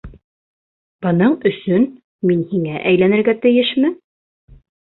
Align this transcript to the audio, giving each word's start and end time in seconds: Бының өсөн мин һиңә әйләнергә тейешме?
Бының 1.05 1.35
өсөн 1.49 1.85
мин 2.31 2.43
һиңә 2.55 2.73
әйләнергә 2.95 3.39
тейешме? 3.47 3.95